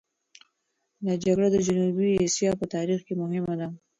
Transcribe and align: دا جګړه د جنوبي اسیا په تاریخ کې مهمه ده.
دا 1.05 1.13
جګړه 1.25 1.47
د 1.51 1.57
جنوبي 1.67 2.09
اسیا 2.25 2.51
په 2.59 2.65
تاریخ 2.75 2.99
کې 3.07 3.13
مهمه 3.21 3.53
ده. 3.59 3.67